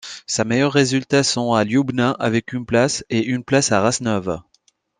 Ses 0.25 0.45
meilleures 0.45 0.71
résultats 0.73 1.21
sont 1.21 1.53
à 1.53 1.63
Ljubna 1.63 2.09
avec 2.17 2.53
une 2.53 2.65
place 2.65 3.05
et 3.11 3.23
une 3.23 3.43
place 3.43 3.71
à 3.71 3.81
Rasnov. 3.81 4.41